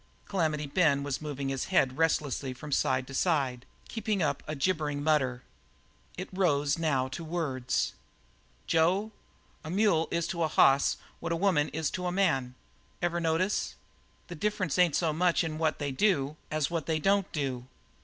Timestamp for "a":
4.47-4.55, 9.63-9.69, 10.41-10.47, 11.31-11.35, 12.07-12.11